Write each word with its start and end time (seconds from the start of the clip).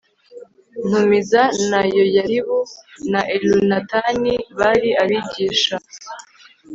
ntumiza 0.87 1.43
na 1.69 1.81
yoyaribu 1.95 2.59
na 3.11 3.21
elunatani 3.35 4.33
bari 4.57 4.89
abigisha 5.01 5.75